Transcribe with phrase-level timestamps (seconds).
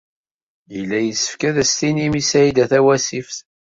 [0.73, 3.37] Yella yessefk ad as-tinim i Saɛida Tawasift.